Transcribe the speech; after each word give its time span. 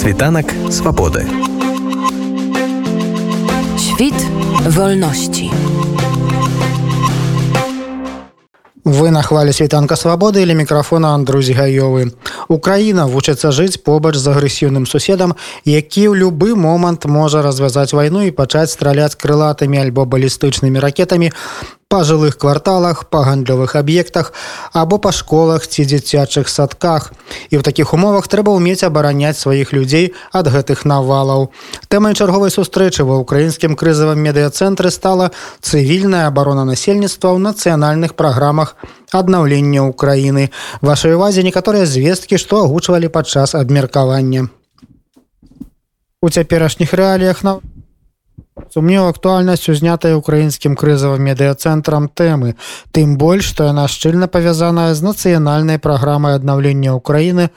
Світанак 0.00 0.54
свабоды. 0.70 1.26
Świt 3.78 4.14
wolności. 4.68 5.50
Вы 8.84 9.10
на 9.10 9.22
хвалі 9.22 9.52
світанка 9.52 9.96
свабоды 9.96 10.42
или 10.42 10.54
мікрафона 10.54 11.14
Андрусь 11.14 11.50
гаёвы. 11.50 12.12
Украіна 12.48 13.06
вучыцца 13.06 13.50
жыць 13.50 13.82
побач 13.82 14.14
з 14.14 14.30
агрэсіўным 14.30 14.86
суседам, 14.86 15.34
які 15.64 16.08
ў 16.08 16.14
любы 16.14 16.54
момант 16.54 17.04
можа 17.04 17.42
развязаць 17.42 17.92
вайну 17.92 18.22
і 18.22 18.30
пачаць 18.30 18.70
страляць 18.70 19.18
крылатымі 19.18 19.82
альбо 19.82 20.06
балістычнымі 20.06 20.78
ракетамі 20.78 21.32
Па 21.91 22.07
жылых 22.07 22.39
кварталах, 22.39 23.11
па 23.11 23.27
гандлёвых 23.27 23.75
аб'ектах 23.75 24.31
або 24.71 24.95
па 24.95 25.11
школах 25.11 25.67
ці 25.67 25.83
дзіцячых 25.83 26.47
садках. 26.47 27.11
І 27.51 27.59
ў 27.59 27.61
такіх 27.67 27.91
умовах 27.91 28.31
трэба 28.31 28.55
ўмець 28.55 28.87
абараняць 28.87 29.35
сваіх 29.35 29.75
людзей 29.75 30.15
ад 30.31 30.47
гэтых 30.47 30.87
навалаў. 30.87 31.51
Тэмай 31.91 32.15
чарговай 32.15 32.47
сустрэчы 32.55 33.03
ва 33.03 33.19
ўкраінскім 33.19 33.75
крызавым 33.75 34.23
медыяцэнтры 34.23 34.87
стала 34.87 35.35
цывільная 35.59 36.31
абарона 36.31 36.63
насельніцтва 36.63 37.35
ў 37.35 37.43
нацыянальных 37.43 38.15
праграмах 38.15 38.79
аднаўлення 39.11 39.83
ўкраіны. 39.91 40.47
Вашай 40.79 41.19
увазе 41.19 41.43
некаторыя 41.43 41.83
звесткі, 41.83 42.39
што 42.39 42.63
агучвалі 42.63 43.11
падчас 43.11 43.51
абмеркавання. 43.59 44.47
У 46.23 46.29
цяперашніх 46.29 46.93
рэаліях 46.95 47.43
на 47.43 47.59
сумнеў 48.72 49.06
актуальнасць 49.08 49.68
узнятая 49.68 50.14
украінскім 50.16 50.76
крызавым 50.80 51.22
медыяцэнтрам 51.28 52.08
тэмы 52.20 52.54
тым 52.96 53.16
больш 53.20 53.50
што 53.52 53.68
яна 53.68 53.84
шчыльна 53.94 54.28
павязаная 54.32 54.94
з 54.96 55.04
нацыянальнай 55.06 55.78
праграмай 55.86 56.38
аднаўлення 56.40 56.96
ўкраіны 56.96 57.48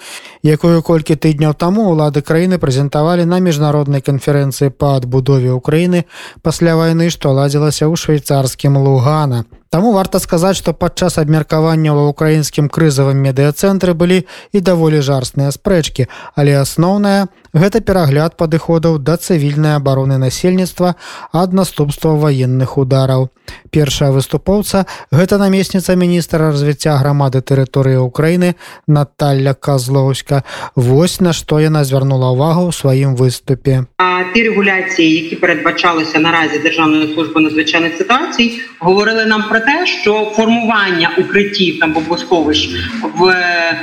якую 0.56 0.82
колькі 0.90 1.16
тыдняў 1.16 1.56
таму 1.66 1.88
ўлады 1.92 2.24
краіны 2.32 2.60
прэзентавалі 2.64 3.30
на 3.30 3.40
міжнароднай 3.40 4.04
канферэнцыі 4.04 4.76
па 4.76 4.98
адбудове 5.00 5.56
ўкраіны 5.56 6.04
пасля 6.44 6.76
вайны 6.76 7.08
што 7.16 7.32
ладзілася 7.32 7.88
ў 7.88 7.96
швейцарскім 7.96 8.78
лугана 8.78 9.46
Таму 9.70 9.92
варта 9.94 10.18
сказаць, 10.18 10.58
што 10.58 10.74
падчас 10.74 11.20
абмеркавання 11.22 11.94
ва 11.94 12.10
ўкраінскім 12.10 12.74
крызавым 12.74 13.22
медыяцэнтры 13.22 13.94
былі 13.94 14.26
і 14.50 14.62
даволі 14.66 14.98
жарсныя 15.06 15.54
спрэчкі, 15.54 16.10
але 16.34 16.58
асноўная 16.58 17.30
гэта 17.54 17.82
перагляд 17.82 18.38
падыходаў 18.38 19.00
да 19.00 19.18
цывільнай 19.18 19.76
абароны 19.76 20.18
насельніцтва 20.18 20.96
ад 21.34 21.54
наступства 21.54 22.16
ваенных 22.16 22.78
удараў. 22.78 23.30
Першая 23.72 24.12
выступоўца 24.14 24.86
гэта 25.12 25.38
намесніца 25.42 25.96
міністра 25.96 26.50
развіцця 26.54 26.98
грамады 27.02 27.42
тэрыторыі 27.42 28.06
ўкраіны 28.06 28.54
Наталля 28.88 29.54
Казлоўска. 29.54 30.44
Вось 30.76 31.20
на 31.22 31.34
што 31.34 31.60
яна 31.60 31.84
звярнула 31.84 32.34
ўвагу 32.34 32.70
ў 32.70 32.74
сваім 32.74 33.16
выступе. 33.16 33.86
Ті 34.34 34.44
регуляції, 34.44 35.24
які 35.24 35.36
передбачалися 35.36 36.20
наразі 36.20 36.60
Державною 36.60 37.14
службою 37.14 37.46
надзвичайних 37.46 37.98
ситуацій, 37.98 38.62
говорили 38.80 39.26
нам 39.26 39.44
про 39.50 39.60
те, 39.60 39.86
що 39.86 40.32
формування 40.36 41.10
укриттів 41.18 41.80
там 41.80 41.94
бомбосховищ 41.94 42.70
в 43.18 43.26
е, 43.26 43.74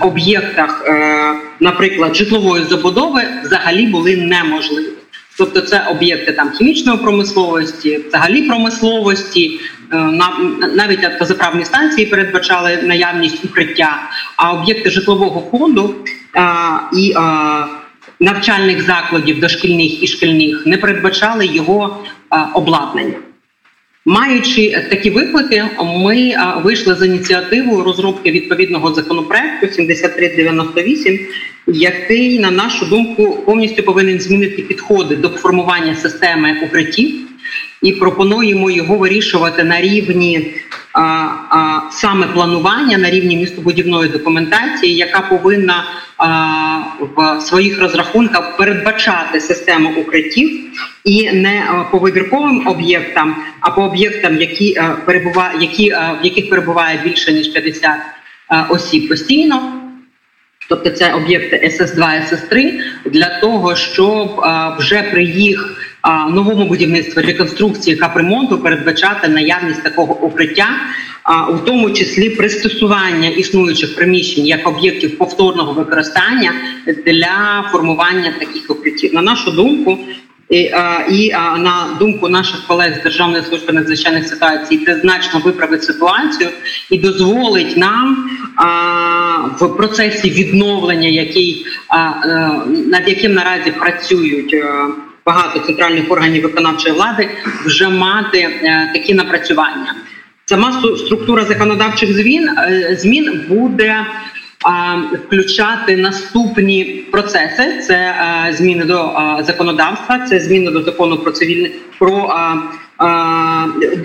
об'єктах, 0.00 0.84
е, 0.86 1.34
наприклад, 1.60 2.16
житлової 2.16 2.64
забудови, 2.64 3.22
взагалі 3.44 3.86
були 3.86 4.16
неможливі. 4.16 4.88
Тобто, 5.38 5.60
це 5.60 5.86
об'єкти 5.90 6.32
там 6.32 6.50
хімічної 6.50 6.98
промисловості, 6.98 8.00
взагалі 8.08 8.42
промисловості, 8.42 9.60
е, 9.92 9.96
навіть 10.74 11.04
автозаправні 11.04 11.64
станції 11.64 12.06
передбачали 12.06 12.78
наявність 12.82 13.44
укриття, 13.44 14.02
а 14.36 14.52
об'єкти 14.52 14.90
житлового 14.90 15.50
фонду 15.50 15.94
е, 16.36 16.42
і 16.92 17.10
е, 17.10 17.20
навчальних 18.20 18.82
закладів 18.82 19.40
дошкільних 19.40 20.02
і 20.02 20.06
шкільних 20.06 20.66
не 20.66 20.76
передбачали 20.76 21.46
його 21.46 22.04
обладнання. 22.54 23.14
Маючи 24.04 24.86
такі 24.90 25.10
виклики, 25.10 25.64
ми 25.80 26.34
вийшли 26.64 26.94
з 26.94 27.06
ініціативою 27.06 27.84
розробки 27.84 28.30
відповідного 28.30 28.94
законопроекту 28.94 29.66
7398, 29.66 31.18
який, 31.66 32.38
на 32.38 32.50
нашу 32.50 32.86
думку, 32.86 33.42
повністю 33.46 33.82
повинен 33.82 34.20
змінити 34.20 34.62
підходи 34.62 35.16
до 35.16 35.28
формування 35.28 35.94
системи 35.96 36.60
укриттів, 36.62 37.14
і 37.82 37.92
пропонуємо 37.92 38.70
його 38.70 38.96
вирішувати 38.96 39.64
на 39.64 39.80
рівні 39.80 40.54
саме 41.94 42.26
планування, 42.26 42.98
на 42.98 43.10
рівні 43.10 43.36
містобудівної 43.36 44.08
документації, 44.08 44.96
яка 44.96 45.20
повинна 45.20 45.84
в 47.16 47.40
своїх 47.40 47.80
розрахунках 47.80 48.56
передбачати 48.56 49.40
систему 49.40 49.90
укриттів 50.00 50.50
і 51.04 51.32
не 51.32 51.62
по 51.90 51.98
вибірковим 51.98 52.68
об'єктам, 52.68 53.36
а 53.60 53.70
по 53.70 53.82
об'єктам, 53.82 54.36
які 54.36 54.80
перебуває, 55.04 55.58
які 55.60 55.90
в 55.90 56.18
яких 56.22 56.50
перебуває 56.50 57.00
більше 57.04 57.32
ніж 57.32 57.48
50 57.48 57.90
осіб 58.68 59.08
постійно. 59.08 59.72
Тобто 60.68 60.90
це 60.90 61.12
об'єкти 61.12 61.70
СС 61.70 61.94
2 61.94 62.22
СС 62.22 62.42
3 62.48 62.80
для 63.04 63.40
того, 63.40 63.76
щоб 63.76 64.44
вже 64.78 65.02
при 65.02 65.24
їх 65.24 65.81
новому 66.30 66.68
будівництві 66.68 67.20
реконструкції 67.20 67.96
капремонту 67.96 68.58
передбачати 68.58 69.28
наявність 69.28 69.82
такого 69.82 70.20
укриття, 70.26 70.68
у 71.50 71.58
тому 71.58 71.90
числі 71.90 72.30
пристосування 72.30 73.28
існуючих 73.28 73.96
приміщень 73.96 74.46
як 74.46 74.68
об'єктів 74.68 75.18
повторного 75.18 75.72
використання 75.72 76.52
для 77.06 77.64
формування 77.72 78.32
таких 78.38 78.70
укриттів. 78.70 79.14
На 79.14 79.22
нашу 79.22 79.50
думку. 79.50 79.98
І, 80.50 80.70
а, 80.72 81.06
і 81.10 81.30
а, 81.30 81.58
на 81.58 81.96
думку 81.98 82.28
наших 82.28 82.66
колег 82.66 82.98
з 83.00 83.02
Державної 83.02 83.44
служби 83.44 83.72
надзвичайних 83.72 84.28
ситуацій, 84.28 84.78
це 84.86 85.00
значно 85.00 85.40
виправить 85.44 85.84
ситуацію 85.84 86.50
і 86.90 86.98
дозволить 86.98 87.76
нам 87.76 88.30
а, 88.56 88.66
в 89.60 89.76
процесі 89.76 90.30
відновлення, 90.30 91.08
який 91.08 91.66
а, 91.88 91.96
а, 91.96 92.64
над 92.66 93.08
яким 93.08 93.34
наразі 93.34 93.70
працюють. 93.70 94.54
А, 94.54 94.88
Багато 95.26 95.60
центральних 95.60 96.10
органів 96.10 96.42
виконавчої 96.42 96.94
влади 96.94 97.30
вже 97.64 97.88
мати 97.88 98.48
такі 98.94 99.14
напрацювання. 99.14 99.94
Сама 100.46 100.82
структура 100.96 101.44
законодавчих 101.44 102.12
змін 102.12 102.48
е, 102.48 102.96
змін 103.00 103.44
буде 103.48 104.06
включати 105.26 105.96
наступні 105.96 106.84
процеси: 106.84 107.78
це 107.82 107.94
е, 107.94 108.52
зміни 108.52 108.84
до 108.84 109.04
е, 109.04 109.44
законодавства, 109.44 110.18
це 110.18 110.40
зміни 110.40 110.70
до 110.70 110.82
закону 110.82 111.18
про 111.18 111.32
цивільне 111.32 111.70
про 111.98 112.34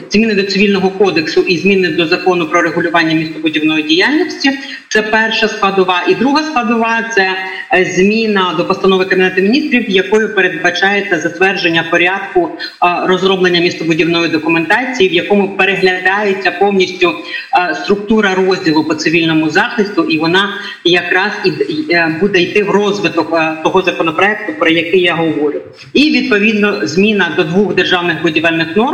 зміни 0.09 0.33
до 0.35 0.43
цивільного 0.43 0.89
кодексу 0.89 1.41
і 1.41 1.57
зміни 1.57 1.89
до 1.89 2.07
закону 2.07 2.45
про 2.45 2.61
регулювання 2.61 3.13
містобудівної 3.13 3.83
діяльності. 3.83 4.51
Це 4.89 5.01
перша 5.01 5.47
складова, 5.47 6.03
і 6.07 6.15
друга 6.15 6.43
складова 6.43 7.09
це 7.15 7.29
е, 7.73 7.85
зміна 7.85 8.53
до 8.57 8.65
постанови 8.65 9.05
кабінету 9.05 9.41
міністрів, 9.41 9.89
якою 9.89 10.35
передбачається 10.35 11.19
затвердження 11.19 11.85
порядку 11.91 12.49
розроблення 13.05 13.59
містобудівної 13.59 14.29
документації, 14.29 15.09
в 15.09 15.13
якому 15.13 15.49
переглядається 15.49 16.51
повністю 16.51 17.13
структура 17.73 18.35
розділу 18.35 18.83
по 18.83 18.95
цивільному 18.95 19.49
захисту, 19.49 20.03
і 20.03 20.17
вона 20.17 20.53
якраз 20.83 21.31
і 21.45 21.51
е, 21.93 22.17
буде 22.19 22.41
йти 22.41 22.63
в 22.63 22.69
розвиток 22.69 23.33
е, 23.33 23.57
того 23.63 23.81
законопроекту, 23.81 24.53
про 24.59 24.69
який 24.69 25.01
я 25.01 25.15
говорю, 25.15 25.61
і 25.93 26.11
відповідно 26.11 26.87
зміна 26.87 27.33
до 27.37 27.43
двох 27.43 27.75
державних 27.75 28.21
будівельних 28.21 28.75
норм. 28.75 28.86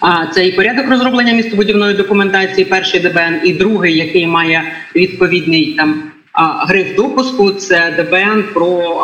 А 0.00 0.26
це 0.26 0.46
і 0.46 0.52
порядок 0.52 0.88
розроблення 0.88 1.32
містобудівної 1.32 1.94
документації, 1.94 2.64
перший 2.64 3.00
ДБН, 3.00 3.40
і 3.44 3.52
другий, 3.52 3.96
який 3.96 4.26
має 4.26 4.72
відповідний 4.94 5.74
там 5.74 6.02
гриф 6.68 6.96
допуску. 6.96 7.50
Це 7.50 7.94
ДБН 7.96 8.44
про 8.54 8.94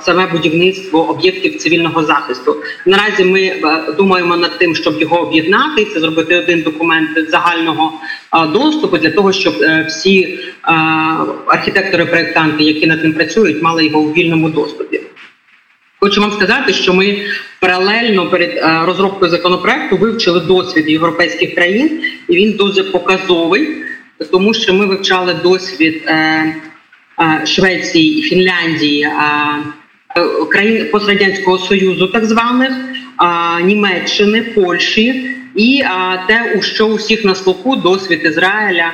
саме 0.00 0.26
будівництво 0.26 1.10
об'єктів 1.10 1.56
цивільного 1.56 2.04
захисту. 2.04 2.56
Наразі 2.86 3.24
ми 3.24 3.52
думаємо 3.96 4.36
над 4.36 4.58
тим, 4.58 4.74
щоб 4.74 5.00
його 5.00 5.20
об'єднати. 5.20 5.84
Це 5.84 6.00
зробити 6.00 6.36
один 6.36 6.62
документ 6.62 7.30
загального 7.30 7.92
доступу 8.52 8.98
для 8.98 9.10
того, 9.10 9.32
щоб 9.32 9.54
е, 9.62 9.86
всі 9.88 10.38
архітектори-проєктанти, 11.46 12.62
які 12.62 12.86
над 12.86 13.02
ним 13.02 13.12
працюють, 13.12 13.62
мали 13.62 13.86
його 13.86 14.00
у 14.00 14.12
вільному 14.12 14.48
доступі. 14.48 15.00
Хочу 16.04 16.20
вам 16.20 16.32
сказати, 16.32 16.72
що 16.72 16.94
ми 16.94 17.16
паралельно 17.60 18.30
перед 18.30 18.50
е, 18.50 18.80
розробкою 18.86 19.30
законопроекту 19.30 19.96
вивчили 19.96 20.40
досвід 20.40 20.88
європейських 20.88 21.54
країн, 21.54 22.02
і 22.28 22.36
він 22.36 22.52
дуже 22.52 22.84
показовий, 22.84 23.68
тому 24.32 24.54
що 24.54 24.74
ми 24.74 24.86
вивчали 24.86 25.34
досвід 25.34 26.02
е, 26.06 26.14
е, 26.14 27.46
Швеції, 27.46 28.22
Фінляндії, 28.22 29.08
країн 30.50 30.88
пострадянського 30.92 31.58
союзу, 31.58 32.06
так 32.06 32.24
званих 32.24 32.72
Німеччини, 33.62 34.42
Польщі, 34.42 35.30
і 35.54 35.82
те, 36.26 36.54
у 36.58 36.62
що 36.62 36.86
усіх 36.86 37.24
на 37.24 37.34
слуху 37.34 37.76
досвід 37.76 38.20
Ізраїля. 38.24 38.92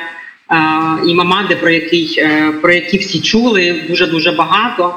і 1.07 1.15
Мамади, 1.15 1.57
про 1.57 1.71
який 1.71 2.25
про 2.63 2.73
які 2.73 2.99
всі 2.99 3.21
чули 3.21 3.85
дуже 3.89 4.07
дуже 4.07 4.33
багато. 4.33 4.95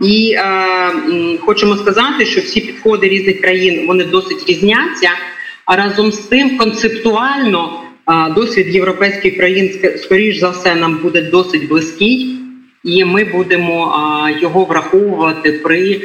І 0.00 0.32
е, 0.32 1.38
хочемо 1.40 1.76
сказати, 1.76 2.26
що 2.26 2.40
всі 2.40 2.60
підходи 2.60 3.08
різних 3.08 3.40
країн 3.40 3.86
вони 3.86 4.04
досить 4.04 4.48
різняться. 4.48 5.10
А 5.64 5.76
разом 5.76 6.12
з 6.12 6.18
тим, 6.18 6.58
концептуально 6.58 7.82
е, 8.08 8.32
досвід 8.34 8.74
європейських 8.74 9.36
країн 9.36 9.80
скоріш 9.96 10.36
за 10.36 10.50
все 10.50 10.74
нам 10.74 10.98
буде 11.02 11.22
досить 11.22 11.68
близький, 11.68 12.38
і 12.84 13.04
ми 13.04 13.24
будемо 13.24 13.94
е, 14.28 14.40
його 14.40 14.64
враховувати 14.64 15.52
при 15.52 15.92
е, 15.92 16.00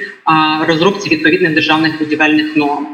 розробці 0.67 1.09
відповідних 1.09 1.53
державних 1.53 1.99
будівельних 1.99 2.57
норм. 2.57 2.87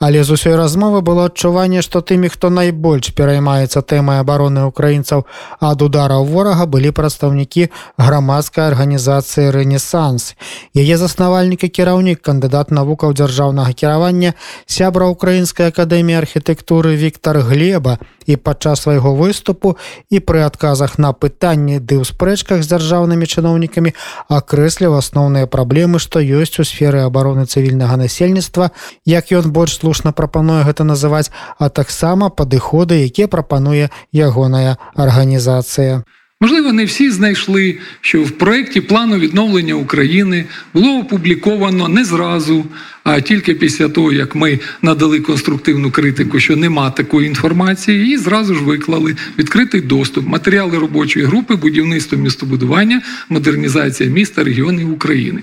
Але 0.00 0.24
з 0.24 0.32
усёй 0.32 0.56
размовы 0.56 1.02
было 1.04 1.28
адчуванне, 1.28 1.82
што 1.84 2.00
тымі, 2.00 2.32
хто 2.32 2.48
найбольш 2.48 3.12
пераймаецца 3.12 3.82
тэмай 3.84 4.24
абароны 4.24 4.64
украінцаў 4.64 5.26
ад 5.60 5.82
удараў 5.84 6.24
ворага 6.24 6.64
былі 6.64 6.88
прадстаўнікі 6.96 7.68
грамадскай 8.00 8.72
арганізацыі 8.72 9.52
рэнесанс. 9.52 10.32
Яе 10.72 10.96
заснавальнік 10.96 11.68
і 11.68 11.68
кіраўнік 11.68 12.24
кандыдат 12.24 12.72
навукаў 12.72 13.12
дзяржаўнага 13.12 13.76
кіравання 13.76 14.32
сябра 14.64 15.04
украінскай 15.12 15.68
акадэміі 15.68 16.16
архітэктуры 16.24 16.96
Віктор 16.96 17.44
Глеба 17.44 18.00
і 18.30 18.36
падчас 18.36 18.86
свайго 18.86 19.14
выступу 19.14 19.76
і 20.10 20.20
пры 20.20 20.44
адказах 20.46 20.98
на 20.98 21.10
пытанні 21.12 21.82
ды 21.82 21.98
ў 21.98 22.04
спрэчках 22.06 22.62
з 22.62 22.70
дзяржаўнымі 22.70 23.26
чыноўнікамі 23.26 23.94
акрэсліў 24.30 24.94
асноўныя 24.98 25.50
праблемы, 25.50 25.98
што 25.98 26.22
ёсць 26.22 26.62
у 26.62 26.64
сферы 26.64 27.02
абароны 27.02 27.46
цывільнага 27.50 27.98
насельніцтва, 27.98 28.70
як 29.04 29.34
ён 29.34 29.50
больш 29.50 29.80
слушна 29.82 30.12
прапануе 30.12 30.62
гэта 30.62 30.86
называць, 30.86 31.34
а 31.58 31.68
таксама 31.68 32.30
падыходы, 32.30 33.02
якія 33.10 33.26
прапануе 33.26 33.90
ягоная 34.12 34.78
арганізацыя. 34.94 36.06
Можливо, 36.42 36.72
не 36.72 36.84
всі 36.84 37.10
знайшли, 37.10 37.78
що 38.00 38.22
в 38.22 38.30
проєкті 38.30 38.80
плану 38.80 39.18
відновлення 39.18 39.74
України 39.74 40.44
було 40.74 40.98
опубліковано 40.98 41.88
не 41.88 42.04
зразу, 42.04 42.64
а 43.04 43.20
тільки 43.20 43.54
після 43.54 43.88
того, 43.88 44.12
як 44.12 44.34
ми 44.34 44.58
надали 44.82 45.20
конструктивну 45.20 45.90
критику, 45.90 46.40
що 46.40 46.56
нема 46.56 46.90
такої 46.90 47.28
інформації, 47.28 48.14
і 48.14 48.16
зразу 48.16 48.54
ж 48.54 48.64
виклали 48.64 49.16
відкритий 49.38 49.80
доступ, 49.80 50.26
матеріали 50.26 50.78
робочої 50.78 51.26
групи, 51.26 51.56
будівництво 51.56 52.18
містобудування, 52.18 53.02
модернізація 53.28 54.10
міста, 54.10 54.44
регіонів 54.44 54.92
України. 54.92 55.42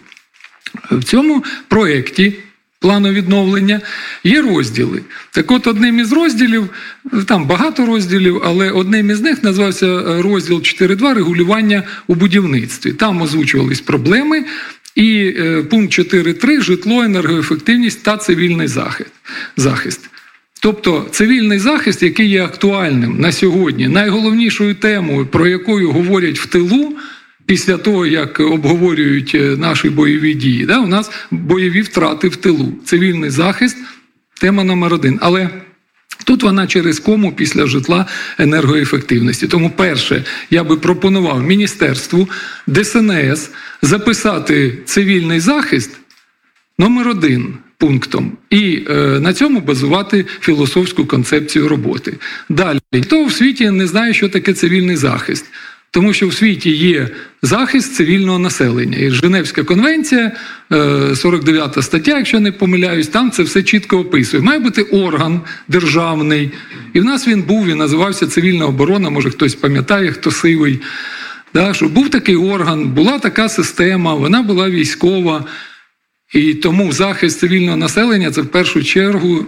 В 0.92 1.04
цьому 1.04 1.44
проєкті 1.68 2.34
плану 2.80 3.10
відновлення, 3.10 3.82
є 4.24 4.42
розділи. 4.42 5.02
Так 5.32 5.52
от 5.52 5.68
одним 5.68 6.00
із 6.00 6.14
розділів, 6.14 6.70
там 7.28 7.46
багато 7.48 7.86
розділів, 7.86 8.42
але 8.46 8.72
одним 8.72 9.10
із 9.10 9.22
них 9.22 9.44
назвався 9.44 9.86
е, 9.86 10.22
розділ 10.22 10.58
4.2 10.58 11.14
регулювання 11.14 11.84
у 12.08 12.16
будівництві. 12.16 12.94
Там 12.94 13.22
озвучувались 13.22 13.82
проблеми. 13.82 14.46
І 14.96 15.34
е, 15.38 15.64
пункт 15.64 15.94
4.3 16.00 16.62
житло, 16.62 17.04
енергоефективність 17.04 18.04
та 18.04 18.18
цивільний 18.18 18.68
захист. 19.58 20.10
Тобто 20.62 21.08
цивільний 21.12 21.60
захист, 21.60 22.04
який 22.04 22.30
є 22.30 22.44
актуальним 22.44 23.20
на 23.20 23.32
сьогодні, 23.32 23.88
найголовнішою 23.88 24.76
темою, 24.76 25.26
про 25.26 25.48
якою 25.48 25.92
говорять 25.92 26.40
в 26.40 26.46
тилу, 26.46 26.96
після 27.48 27.78
того, 27.78 28.06
як 28.06 28.40
обговорюють 28.40 29.32
е, 29.36 29.40
наші 29.58 29.90
бойові 29.90 30.34
дії, 30.34 30.66
да, 30.66 30.80
у 30.80 30.88
нас 30.88 31.12
бойові 31.32 31.82
втрати 31.82 32.28
в 32.28 32.36
тилу, 32.36 32.74
цивільний 32.86 33.30
захист, 33.30 33.78
тема 34.40 34.64
номер 34.64 34.94
один. 34.94 35.20
Але 35.22 35.50
Тут 36.24 36.44
вона 36.44 36.68
через 36.68 37.00
кому 37.00 37.32
після 37.32 37.68
житла 37.68 38.06
енергоефективності. 38.38 39.48
Тому, 39.48 39.70
перше, 39.70 40.24
я 40.50 40.64
би 40.64 40.78
пропонував 40.78 41.44
міністерству 41.44 42.30
ДСНС 42.68 43.50
записати 43.82 44.78
цивільний 44.86 45.40
захист 45.40 45.92
номер 46.80 47.08
один 47.08 47.54
пунктом 47.78 48.38
і 48.50 48.84
е, 48.90 48.94
на 49.20 49.34
цьому 49.34 49.60
базувати 49.60 50.26
філософську 50.40 51.06
концепцію 51.06 51.68
роботи. 51.68 52.18
Далі, 52.50 52.80
хто 53.04 53.26
в 53.26 53.34
світі 53.34 53.70
не 53.70 53.88
знає, 53.88 54.14
що 54.14 54.30
таке 54.30 54.54
цивільний 54.54 54.96
захист. 54.96 55.46
Тому 55.92 56.14
що 56.14 56.28
в 56.28 56.34
світі 56.34 56.72
є 56.72 57.10
захист 57.42 57.96
цивільного 57.96 58.40
населення. 58.40 58.98
І 58.98 59.12
Женевська 59.12 59.64
конвенція, 59.64 60.32
49 61.16 61.78
е, 61.78 61.82
стаття, 61.82 62.18
якщо 62.18 62.40
не 62.40 62.52
помиляюсь, 62.52 63.08
там 63.08 63.32
це 63.32 63.44
все 63.44 63.64
чітко 63.64 63.98
описує. 64.00 64.44
Має 64.44 64.60
бути 64.60 64.82
орган 64.82 65.42
державний. 65.68 66.52
І 66.94 67.00
в 67.00 67.06
нас 67.06 67.28
він 67.28 67.42
був, 67.42 67.66
він 67.66 67.78
називався 67.78 68.28
Цивільна 68.28 68.66
оборона, 68.66 69.10
може 69.10 69.30
хтось 69.30 69.56
пам'ятає, 69.56 70.12
хто 70.12 70.32
сивий. 70.32 70.80
Да, 71.54 71.74
що 71.74 71.88
Був 71.88 72.10
такий 72.10 72.36
орган, 72.36 72.88
була 72.88 73.20
така 73.20 73.50
система, 73.50 74.14
вона 74.14 74.42
була 74.42 74.70
військова. 74.70 75.46
І 76.34 76.54
тому 76.54 76.92
захист 76.92 77.40
цивільного 77.40 77.78
населення 77.78 78.32
це 78.32 78.42
в 78.42 78.48
першу 78.48 78.84
чергу 78.84 79.46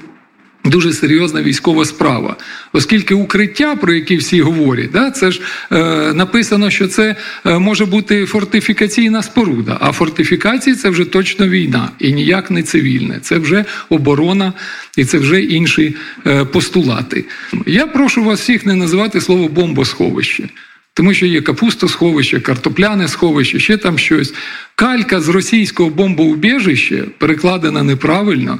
Дуже 0.65 0.93
серйозна 0.93 1.41
військова 1.41 1.85
справа, 1.85 2.35
оскільки 2.73 3.13
укриття, 3.15 3.75
про 3.75 3.93
які 3.93 4.17
всі 4.17 4.41
говорять, 4.41 4.91
да, 4.91 5.11
це 5.11 5.31
ж 5.31 5.41
е, 5.71 6.13
написано, 6.13 6.69
що 6.69 6.87
це 6.87 7.15
е, 7.45 7.59
може 7.59 7.85
бути 7.85 8.25
фортифікаційна 8.25 9.23
споруда. 9.23 9.77
А 9.81 9.91
фортифікації 9.91 10.75
це 10.75 10.89
вже 10.89 11.05
точно 11.05 11.47
війна 11.47 11.89
і 11.99 12.13
ніяк 12.13 12.51
не 12.51 12.63
цивільне. 12.63 13.19
Це 13.21 13.37
вже 13.37 13.65
оборона 13.89 14.53
і 14.97 15.05
це 15.05 15.17
вже 15.17 15.41
інші 15.41 15.95
е, 16.27 16.45
постулати. 16.45 17.25
Я 17.65 17.87
прошу 17.87 18.23
вас 18.23 18.41
всіх 18.41 18.65
не 18.65 18.75
називати 18.75 19.21
слово 19.21 19.47
бомбосховище. 19.47 20.49
Тому 20.93 21.13
що 21.13 21.25
є 21.25 21.41
капустосховище, 21.41 22.39
картопляне 22.39 23.07
сховище, 23.07 23.59
ще 23.59 23.77
там 23.77 23.97
щось. 23.97 24.33
Калька 24.75 25.21
з 25.21 25.29
російського 25.29 25.89
бомбоубіжища 25.89 27.03
перекладена 27.17 27.83
неправильно 27.83 28.59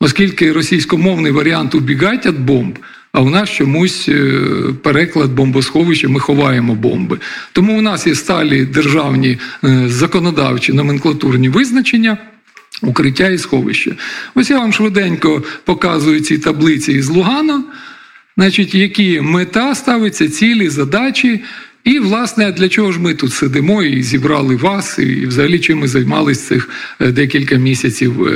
оскільки 0.00 0.52
російськомовний 0.52 1.32
варіант 1.32 1.74
убігать 1.74 2.26
від 2.26 2.40
бомб. 2.40 2.78
А 3.12 3.20
в 3.20 3.30
нас 3.30 3.50
чомусь 3.50 4.08
е, 4.08 4.42
переклад 4.82 5.32
бомбосховища, 5.32 6.08
ми 6.08 6.20
ховаємо 6.20 6.74
бомби. 6.74 7.18
Тому 7.52 7.78
у 7.78 7.80
нас 7.80 8.06
є 8.06 8.14
сталі 8.14 8.64
державні 8.64 9.38
е, 9.64 9.84
законодавчі 9.88 10.72
номенклатурні 10.72 11.48
визначення. 11.48 12.18
Укриття 12.82 13.28
і 13.28 13.38
сховище. 13.38 13.96
Ось 14.34 14.50
я 14.50 14.58
вам 14.58 14.72
швиденько 14.72 15.42
показую 15.64 16.20
ці 16.20 16.38
таблиці 16.38 16.92
із 16.92 17.08
Лугана, 17.08 17.64
значить, 18.36 18.74
які 18.74 19.20
мета 19.20 19.74
ставиться, 19.74 20.28
цілі, 20.28 20.68
задачі. 20.68 21.40
І, 21.84 21.98
власне, 21.98 22.52
для 22.52 22.68
чого 22.68 22.92
ж 22.92 23.00
ми 23.00 23.14
тут 23.14 23.32
сидимо 23.32 23.82
і 23.82 24.02
зібрали 24.02 24.56
вас, 24.56 24.98
і 24.98 25.26
взагалі 25.26 25.58
чим 25.58 25.78
ми 25.78 25.88
займалися 25.88 26.48
цих 26.48 26.68
е, 27.00 27.12
декілька 27.12 27.56
місяців 27.56 28.28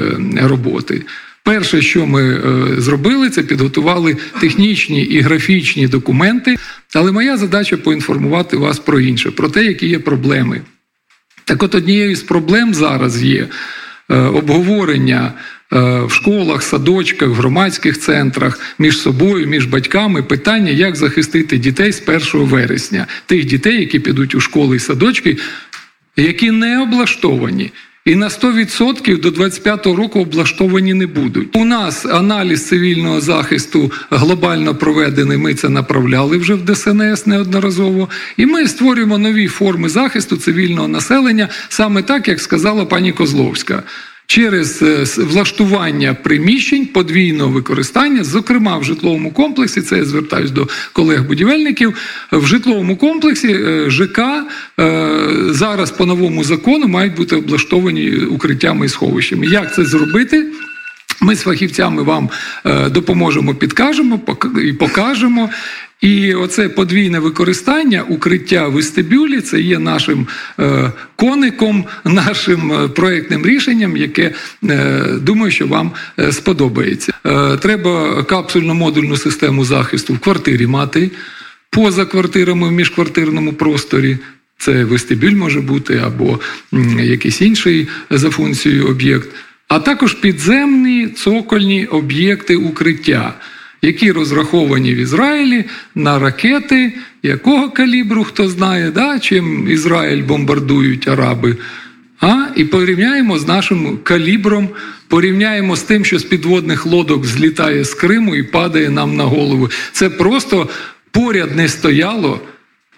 роботи. 0.43 1.03
Перше, 1.45 1.83
що 1.83 2.07
ми 2.07 2.35
е, 2.35 2.81
зробили, 2.81 3.31
це 3.31 3.43
підготували 3.43 4.17
технічні 4.41 5.03
і 5.03 5.21
графічні 5.21 5.89
документи. 5.89 6.57
Але 6.95 7.13
моя 7.13 7.37
задача 7.37 7.77
поінформувати 7.77 8.57
вас 8.57 8.79
про 8.79 9.01
інше, 9.01 9.31
про 9.31 9.49
те, 9.49 9.65
які 9.65 9.87
є 9.87 9.99
проблеми. 9.99 10.61
Так, 11.45 11.63
от 11.63 11.75
однією 11.75 12.17
з 12.17 12.23
проблем 12.23 12.75
зараз 12.75 13.23
є 13.23 13.49
е, 14.11 14.17
обговорення 14.17 15.33
е, 15.73 16.01
в 16.05 16.11
школах, 16.13 16.63
садочках, 16.63 17.29
громадських 17.29 17.99
центрах 17.99 18.61
між 18.79 18.99
собою, 18.99 19.47
між 19.47 19.67
батьками 19.67 20.23
питання, 20.23 20.71
як 20.71 20.97
захистити 20.97 21.59
дітей 21.59 21.93
з 21.93 22.03
1 22.09 22.21
вересня, 22.35 23.07
тих 23.27 23.45
дітей, 23.45 23.81
які 23.81 23.99
підуть 23.99 24.35
у 24.35 24.41
школи 24.41 24.77
і 24.77 24.79
садочки, 24.79 25.37
які 26.17 26.51
не 26.51 26.83
облаштовані. 26.83 27.73
І 28.05 28.15
на 28.15 28.29
100% 28.29 29.21
до 29.21 29.29
25-го 29.29 29.97
року 29.97 30.21
облаштовані 30.21 30.95
не 30.95 31.07
будуть. 31.07 31.57
У 31.57 31.65
нас 31.65 32.07
аналіз 32.07 32.67
цивільного 32.67 33.21
захисту 33.21 33.93
глобально 34.11 34.75
проведений. 34.75 35.39
Ми 35.39 35.55
це 35.55 35.69
направляли 35.69 36.37
вже 36.37 36.55
в 36.55 36.65
ДСНС 36.65 37.27
неодноразово. 37.27 38.09
І 38.37 38.47
ми 38.47 38.69
створюємо 38.69 39.19
нові 39.19 39.49
форми 39.49 39.89
захисту 39.89 40.37
цивільного 40.37 40.89
населення 40.89 41.49
саме 41.69 42.03
так, 42.03 42.29
як 42.29 42.41
сказала 42.41 42.85
пані 42.85 43.13
Козловська 43.13 43.83
через 44.33 44.83
е, 44.83 45.05
влаштування 45.19 46.15
приміщень 46.15 46.87
подвійного 46.87 47.51
використання, 47.51 48.25
зокрема 48.25 48.79
в 48.79 48.85
житловому 48.85 49.31
комплексі, 49.31 49.83
це 49.83 49.97
я 49.97 50.05
звертаюся 50.05 50.55
до 50.55 50.69
колег-будівельників. 50.93 51.95
В 52.33 52.47
житловому 52.47 52.97
комплексі 52.97 53.49
е, 53.49 53.91
ЖК 53.91 54.19
е, 54.19 54.45
зараз 55.49 55.91
по 55.91 56.07
новому 56.07 56.45
закону 56.45 56.89
мають 56.89 57.15
бути 57.15 57.37
облаштовані 57.37 58.11
укриттями 58.11 58.87
і 58.87 58.89
сховищами. 58.89 59.47
Як 59.47 59.75
це 59.75 59.85
зробити? 59.85 60.47
Ми 61.21 61.37
з 61.37 61.41
фахівцями 61.41 62.03
вам 62.03 62.31
допоможемо, 62.91 63.55
підкажемо 63.55 64.21
і 64.65 64.73
покажемо. 64.73 65.51
І 66.03 66.35
оце 66.35 66.69
подвійне 66.69 67.19
використання 67.19 68.03
укриття 68.03 68.69
вестибюлі 68.69 69.41
це 69.41 69.61
є 69.61 69.79
нашим 69.79 70.27
е, 70.61 70.93
коником, 71.17 71.85
нашим 72.05 72.73
е, 72.73 72.89
проектним 72.89 73.47
рішенням, 73.47 73.97
яке 73.97 74.35
е, 74.65 75.05
думаю, 75.21 75.53
що 75.53 75.67
вам 75.67 75.93
сподобається. 76.31 77.13
Треба 77.61 78.23
капсульно-модульну 78.23 79.17
систему 79.17 79.65
захисту 79.65 80.15
в 80.15 80.19
квартирі 80.19 80.67
мати. 80.67 81.11
поза 81.71 82.05
квартирами 82.05 82.69
в 82.69 82.73
міжквартирному 82.73 83.53
просторі. 83.53 84.19
Це 84.59 84.85
вестибюль 84.85 85.33
може 85.33 85.61
бути 85.61 86.03
або 86.07 86.41
якийсь 87.01 87.41
інший 87.41 87.89
за 88.11 88.31
функцією 88.31 88.89
об'єкт, 88.89 89.29
а 89.69 89.79
також 89.79 90.15
підземні 90.15 91.09
цокольні 91.09 91.87
об'єкти 91.87 92.57
укриття, 92.57 93.35
які 93.83 94.13
розраховані 94.13 94.95
в 94.95 94.97
Ізраїлі 94.97 95.65
на 95.95 96.19
ракети, 96.19 96.93
якого 97.23 97.71
калібру 97.71 98.25
хто 98.25 98.49
знає, 98.49 98.91
да, 98.91 99.19
чим 99.19 99.69
Ізраїль 99.71 100.23
бомбардують 100.23 101.09
араби. 101.09 101.57
А? 102.21 102.47
І 102.57 102.65
порівняємо 102.65 103.39
з 103.39 103.49
нашим 103.49 103.99
калібром, 104.03 104.69
порівняємо 105.09 105.77
з 105.77 105.83
тим, 105.83 106.05
що 106.05 106.19
з 106.19 106.25
підводних 106.25 106.87
лодок 106.87 107.27
злітає 107.27 107.85
з 107.85 107.95
Криму 107.95 108.35
і 108.35 108.43
падає 108.43 108.91
нам 108.91 109.17
на 109.17 109.25
голову. 109.25 109.71
Це 109.93 110.11
просто 110.11 110.69
поряд 111.11 111.57
не 111.57 111.69
стояло. 111.69 112.41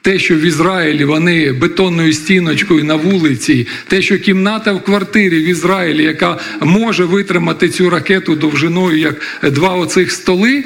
Те, 0.05 0.19
що 0.19 0.37
в 0.37 0.41
Ізраїлі 0.41 1.05
вони 1.05 1.53
бетонною 1.53 2.13
стіночкою 2.13 2.85
на 2.85 2.95
вулиці, 2.95 3.67
те, 3.89 4.03
що 4.03 4.19
кімната 4.19 4.73
в 4.73 4.85
квартирі 4.85 5.39
в 5.39 5.49
Ізраїлі, 5.49 6.03
яка 6.03 6.39
може 6.61 7.05
витримати 7.05 7.69
цю 7.69 7.91
ракету 7.91 8.37
довжиною 8.37 8.99
як 8.99 9.21
два 9.53 9.69
оцих 9.69 10.13
столи, 10.13 10.65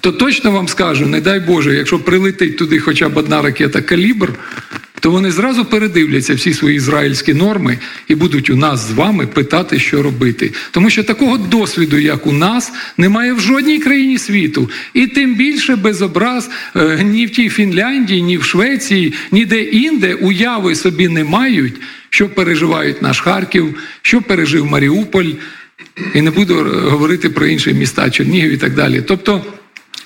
то 0.00 0.12
точно 0.12 0.50
вам 0.50 0.68
скажу, 0.68 1.06
не 1.06 1.20
дай 1.20 1.40
Боже, 1.40 1.74
якщо 1.74 1.98
прилетить 1.98 2.56
туди 2.56 2.78
хоча 2.78 3.08
б 3.08 3.16
одна 3.16 3.42
ракета 3.42 3.82
калібр, 3.82 4.34
то 5.02 5.10
вони 5.10 5.30
зразу 5.30 5.64
передивляться 5.64 6.34
всі 6.34 6.54
свої 6.54 6.76
ізраїльські 6.76 7.34
норми 7.34 7.78
і 8.08 8.14
будуть 8.14 8.50
у 8.50 8.56
нас 8.56 8.88
з 8.88 8.92
вами 8.92 9.26
питати, 9.26 9.78
що 9.78 10.02
робити. 10.02 10.52
Тому 10.70 10.90
що 10.90 11.04
такого 11.04 11.38
досвіду, 11.38 11.98
як 11.98 12.26
у 12.26 12.32
нас, 12.32 12.72
немає 12.96 13.32
в 13.32 13.40
жодній 13.40 13.78
країні 13.78 14.18
світу. 14.18 14.70
І 14.94 15.06
тим 15.06 15.34
більше 15.34 15.76
без 15.76 16.02
образ 16.02 16.50
е, 16.76 17.00
ні 17.04 17.26
в 17.26 17.30
тій 17.30 17.48
Фінляндії, 17.48 18.22
ні 18.22 18.38
в 18.38 18.44
Швеції, 18.44 19.12
ніде 19.32 19.62
інде 19.62 20.14
уяви 20.14 20.74
собі 20.74 21.08
не 21.08 21.24
мають, 21.24 21.74
що 22.10 22.28
переживають 22.28 23.02
наш 23.02 23.20
Харків, 23.20 23.74
що 24.02 24.22
пережив 24.22 24.66
Маріуполь. 24.66 25.30
І 26.14 26.22
не 26.22 26.30
буду 26.30 26.54
говорити 26.90 27.30
про 27.30 27.46
інші 27.46 27.72
міста, 27.74 28.10
Чернігів 28.10 28.52
і 28.52 28.56
так 28.56 28.74
далі. 28.74 29.02
Тобто. 29.06 29.44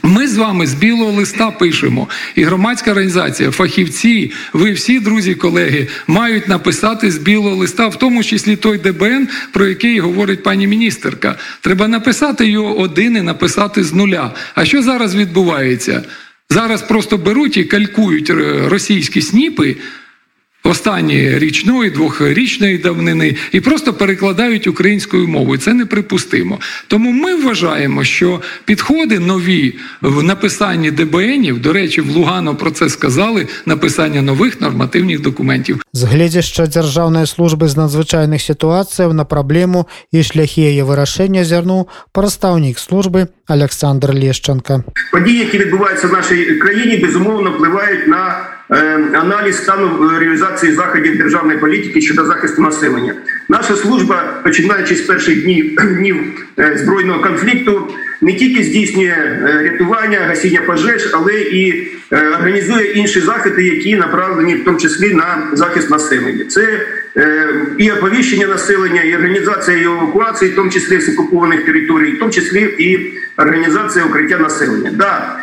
Ми 0.02 0.28
з 0.28 0.36
вами 0.36 0.66
з 0.66 0.74
білого 0.74 1.12
листа 1.12 1.50
пишемо, 1.50 2.08
і 2.34 2.42
громадська 2.42 2.90
організація, 2.90 3.50
фахівці, 3.50 4.32
ви 4.52 4.72
всі, 4.72 5.00
друзі, 5.00 5.34
колеги, 5.34 5.88
мають 6.06 6.48
написати 6.48 7.10
з 7.10 7.18
білого 7.18 7.56
листа, 7.56 7.88
в 7.88 7.96
тому 7.96 8.24
числі 8.24 8.56
той 8.56 8.78
ДБН, 8.78 9.28
про 9.52 9.66
який 9.66 10.00
говорить 10.00 10.42
пані 10.42 10.66
міністерка. 10.66 11.38
Треба 11.60 11.88
написати 11.88 12.46
його 12.46 12.78
один 12.78 13.16
і 13.16 13.22
написати 13.22 13.84
з 13.84 13.92
нуля. 13.92 14.34
А 14.54 14.64
що 14.64 14.82
зараз 14.82 15.14
відбувається? 15.14 16.02
Зараз 16.50 16.82
просто 16.82 17.18
беруть 17.18 17.56
і 17.56 17.64
калькують 17.64 18.30
російські 18.66 19.22
сніпи 19.22 19.76
останні 20.65 21.39
річної, 21.39 21.89
двохрічної 21.89 22.77
давнини 22.77 23.35
і 23.51 23.59
просто 23.59 23.93
перекладають 23.93 24.67
українською 24.67 25.27
мовою. 25.27 25.59
Це 25.59 25.73
неприпустимо. 25.73 26.59
Тому 26.87 27.11
ми 27.11 27.35
вважаємо, 27.35 28.03
що 28.03 28.41
підходи 28.65 29.19
нові 29.19 29.75
в 30.01 30.23
написанні 30.23 30.91
ДБНів, 30.91 31.61
до 31.61 31.73
речі, 31.73 32.01
в 32.01 32.09
Лугано 32.09 32.55
про 32.55 32.71
це 32.71 32.89
сказали: 32.89 33.47
написання 33.65 34.21
нових 34.21 34.61
нормативних 34.61 35.21
документів. 35.21 35.81
З 35.93 36.03
гледзяшча 36.03 36.67
дзяржаўнай 36.67 37.25
службы 37.25 37.67
з 37.67 37.75
надзвычайных 37.75 38.39
сітуацыяў 38.39 39.13
на 39.13 39.25
праблему 39.25 39.87
і 40.11 40.23
шляхі 40.23 40.61
яе 40.61 40.83
вырашэння 40.83 41.43
зярнуў 41.43 41.89
прадстаўнік 42.11 42.79
службы 42.79 43.27
Александр 43.47 44.13
Лешченко. 44.13 44.83
Події, 45.11 45.39
які 45.39 45.57
відбуваються 45.57 46.07
в 46.07 46.11
нашій 46.11 46.45
країні, 46.45 46.97
безумовно 46.97 47.51
впливають 47.51 48.07
на 48.07 48.47
аналіз 49.12 49.56
стану 49.56 50.10
реалізації 50.18 50.72
заходів 50.72 51.18
державної 51.18 51.58
політики 51.58 52.00
щодо 52.00 52.24
захисту 52.24 52.62
населення. 52.62 53.14
Наша 53.48 53.76
служба, 53.76 54.40
починаючи 54.42 54.94
з 54.96 55.00
перших 55.00 55.42
днів 55.42 55.76
днів 55.96 56.16
збройного 56.74 57.22
конфлікту, 57.22 57.90
не 58.20 58.32
тільки 58.32 58.64
здійснює 58.64 59.40
рятування, 59.62 60.18
гасіння 60.28 60.60
пожеж, 60.66 61.10
але 61.14 61.32
і 61.40 61.88
організує 62.10 62.92
інші 62.92 63.20
заходи, 63.20 63.64
які 63.64 63.96
направлені 63.96 64.54
в 64.54 64.64
тому 64.64 64.78
числі 64.78 65.14
на 65.14 65.48
захист 65.52 65.90
населення. 65.90 66.44
Це 66.44 66.86
і 67.78 67.90
оповіщення 67.90 68.46
населення, 68.46 69.02
і 69.02 69.14
організація 69.14 69.78
евакуації, 69.78 70.50
в 70.50 70.54
тому 70.54 70.70
числі 70.70 71.00
з 71.00 71.08
окупованих 71.08 71.64
територій, 71.64 72.12
в 72.12 72.18
тому 72.18 72.32
числі 72.32 72.60
і 72.78 73.12
організація 73.36 74.04
укриття 74.04 74.38
населення. 74.38 74.90
Да, 74.94 75.38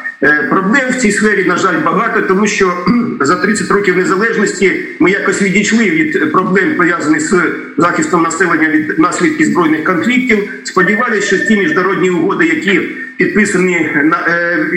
Проблем 0.50 0.90
в 0.90 0.96
цій 0.96 1.12
сфері, 1.12 1.44
на 1.46 1.58
жаль, 1.58 1.76
багато, 1.86 2.22
тому 2.22 2.48
що 2.48 2.86
за 3.22 3.36
30 3.36 3.72
років 3.72 3.98
незалежності 3.98 4.80
ми 5.00 5.12
якось 5.12 5.42
відійшли 5.42 5.90
від 5.90 6.32
проблем, 6.32 6.76
пов'язаних 6.76 7.22
з 7.22 7.42
захистом 7.78 8.24
населення 8.24 8.70
від 8.70 9.00
наслідків 9.00 9.46
збройних 9.46 9.84
конфліктів. 9.84 10.50
Сподівалися, 10.64 11.28
що 11.28 11.46
ті 11.46 11.58
міжнародні 11.58 12.10
угоди, 12.10 12.46
які 12.46 12.82
підписані 13.18 13.90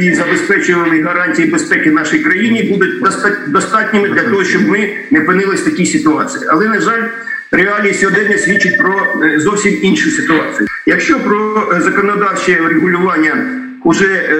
і 0.02 0.14
забезпечували 0.14 1.02
гарантії 1.02 1.48
безпеки 1.48 1.90
нашій 1.90 2.18
країні, 2.18 2.62
будуть 2.62 3.00
достатніми 3.46 4.08
для 4.08 4.22
того, 4.22 4.44
щоб 4.44 4.68
ми 4.68 4.90
не 5.10 5.20
опинилися 5.20 5.62
в 5.62 5.64
такій 5.64 5.86
ситуації. 5.86 6.44
Але 6.48 6.68
на 6.68 6.80
жаль. 6.80 7.02
Реалії 7.50 7.94
сьогодення 7.94 8.38
свідчать 8.38 8.78
про 8.78 9.22
зовсім 9.36 9.78
іншу 9.82 10.10
ситуацію. 10.10 10.68
Якщо 10.86 11.20
про 11.20 11.68
законодавче 11.80 12.58
регулювання 12.68 13.65
вже 13.90 14.30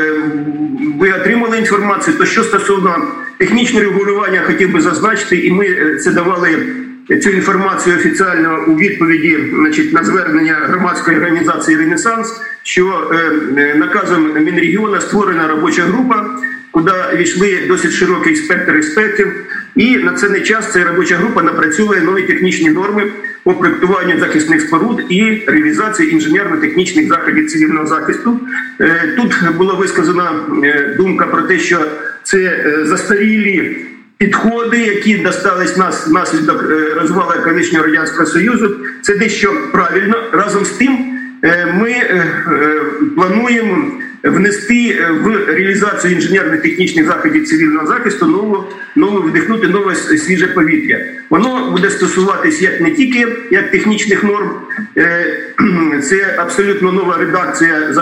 ви 0.99 1.13
отримали 1.13 1.59
інформацію, 1.59 2.17
то 2.17 2.27
що 2.27 2.43
стосовно 2.43 2.97
технічного 3.39 3.85
регулювання, 3.85 4.43
хотів 4.47 4.73
би 4.73 4.81
зазначити, 4.81 5.37
і 5.37 5.51
ми 5.51 5.97
це 5.97 6.11
давали 6.11 6.59
цю 7.23 7.31
інформацію 7.31 7.97
офіціально 7.97 8.65
у 8.67 8.77
відповіді 8.77 9.39
значить, 9.55 9.93
на 9.93 10.05
звернення 10.05 10.55
громадської 10.55 11.17
організації 11.17 11.77
Ренесанс, 11.77 12.41
що 12.63 13.13
наказом 13.77 14.45
Мінрегіона 14.45 15.01
створена 15.01 15.49
робоча 15.49 15.83
група, 15.83 16.27
куди 16.71 16.93
війшли 17.15 17.59
досить 17.69 17.93
широкий 17.93 18.37
спектр 18.37 18.75
експертів. 18.75 19.33
І 19.77 19.97
на 19.97 20.13
цей 20.13 20.43
час 20.43 20.73
ця 20.73 20.85
робоча 20.85 21.17
група 21.17 21.43
напрацьовує 21.43 22.01
нові 22.01 22.23
технічні 22.23 22.71
норми 22.71 23.13
по 23.47 23.55
проєктуванню 23.55 24.21
захисних 24.21 24.61
споруд 24.61 25.03
і 25.09 25.43
реалізації 25.47 26.13
інженерно-технічних 26.13 27.09
заходів 27.09 27.51
цивільного 27.51 27.87
захисту. 27.87 28.41
Тут 29.17 29.57
була 29.57 29.75
висказана 29.75 30.33
думка 30.97 31.27
про 31.27 31.43
те, 31.43 31.59
що 31.59 31.79
це 32.23 32.65
застарілі 32.85 33.77
підходи, 34.19 34.79
які 34.79 35.17
достались 35.17 35.77
нас 35.77 36.09
внаслідок 36.09 36.65
розвалу 36.97 37.33
колишнього 37.45 37.85
радянського 37.85 38.27
союзу. 38.27 38.77
Це 39.03 39.17
дещо 39.17 39.55
правильно. 39.73 40.23
Разом 40.33 40.65
з 40.65 40.71
тим, 40.71 40.99
ми 41.75 41.95
плануємо 43.17 43.93
внести 44.31 45.07
в 45.25 45.45
реалізацію 45.47 46.15
інженерно-технічних 46.15 47.07
заходів 47.07 47.47
цивільного 47.47 47.87
захисту 47.87 48.27
нову, 48.27 48.65
нову 48.97 49.19
вдихнути 49.19 49.69
нове 49.69 49.95
свіже 49.95 50.47
повітря. 50.47 51.01
Воно 51.31 51.71
буде 51.71 51.91
стосуватись 51.91 52.63
як 52.63 52.81
не 52.81 52.91
тільки 52.91 53.27
як 53.51 53.71
технічних 53.71 54.25
норм, 54.25 54.51
це 56.03 56.37
абсолютно 56.39 56.93
нова 56.93 57.17
редакція 57.19 57.93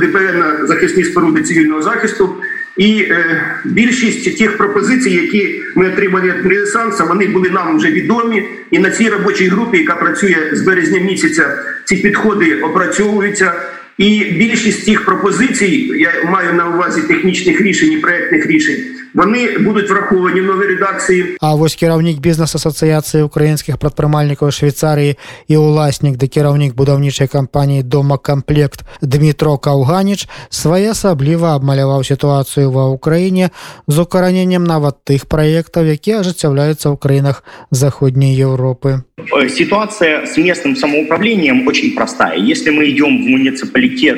ДПН 0.00 0.66
захисні 0.66 1.04
споруди 1.04 1.42
цивільного 1.42 1.82
захисту. 1.82 2.36
І 2.76 3.06
е, 3.10 3.42
більшість 3.64 4.38
тих 4.38 4.56
пропозицій, 4.56 5.10
які 5.10 5.62
ми 5.74 5.88
отримали 5.88 6.34
від 6.38 6.46
Ренесанса, 6.46 7.04
вони 7.04 7.26
були 7.26 7.50
нам 7.50 7.76
вже 7.76 7.90
відомі. 7.90 8.48
І 8.70 8.78
на 8.78 8.90
цій 8.90 9.08
робочій 9.08 9.48
групі, 9.48 9.78
яка 9.78 9.94
працює 9.94 10.36
з 10.52 10.60
березня 10.60 11.00
місяця, 11.00 11.58
ці 11.84 11.96
підходи 11.96 12.54
опрацьовуються. 12.54 13.52
І 14.00 14.24
більшість 14.24 14.84
цих 14.84 15.04
пропозицій, 15.04 15.92
я 15.96 16.30
маю 16.30 16.54
на 16.54 16.68
увазі 16.68 17.02
технічних 17.02 17.60
рішень 17.60 17.92
і 17.92 17.96
проектних 17.96 18.46
рішень, 18.46 18.84
вони 19.15 19.57
будуть 19.57 19.89
враховані 19.89 20.41
в 20.41 20.45
новій 20.45 20.67
редакції. 20.67 21.37
А 21.41 21.55
вось 21.55 21.75
кіраўнік 21.75 22.19
бізнес-асацыяцыі 22.19 23.23
украінскіх 23.23 23.77
прадпрымальнікаў 23.77 24.51
Швейцарыі 24.51 25.15
і 25.47 25.55
ўласнік 25.57 26.17
да 26.17 26.27
кіраўнік 26.27 26.75
будаўнічай 26.75 27.27
кампаніі 27.27 27.83
домакамплект 27.83 28.83
Дмітро 29.01 29.57
Каўганіч 29.57 30.27
своеасабліва 30.49 31.55
абмаляваў 31.55 32.03
сітуацыю 32.03 32.71
ва 32.71 32.91
ўкраіне 32.91 33.49
з 33.87 33.95
укараненнем 33.99 34.63
нават 34.63 34.99
тых 35.07 35.25
праектаў, 35.31 35.87
якія 35.87 36.19
ажыццяўляюцца 36.19 36.91
ў 36.91 36.95
краінах 36.99 37.43
заходняй 37.71 38.35
Еўропы. 38.35 39.03
Ситуация 39.49 40.25
с 40.25 40.37
местным 40.37 40.75
самоуправлением 40.75 41.67
очень 41.67 41.95
простая. 41.95 42.35
Если 42.37 42.69
мы 42.69 42.89
идем 42.89 43.23
в 43.23 43.27
муниципалитет 43.27 44.17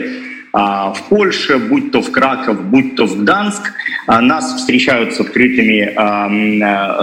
В 0.52 0.96
Польше, 1.08 1.58
будь 1.58 1.92
то 1.92 2.02
в 2.02 2.10
Краков, 2.10 2.62
будь 2.64 2.96
то 2.96 3.06
в 3.06 3.22
Гданск, 3.22 3.72
нас 4.06 4.54
встречают 4.56 5.14
с 5.14 5.20
открытыми 5.20 5.94